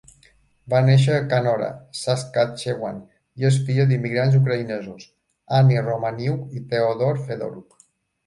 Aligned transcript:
Va 0.73 0.77
néixer 0.85 1.17
a 1.17 1.25
Canora, 1.33 1.67
Saskatchewan, 1.97 2.95
i 3.43 3.45
és 3.51 3.59
filla 3.67 3.85
d'immigrants 3.91 4.37
ucraïnesos, 4.39 5.05
Annie 5.61 5.83
Romaniuk 5.89 6.57
i 6.61 6.65
Theodore 6.73 7.23
Fedoruk. 7.29 7.81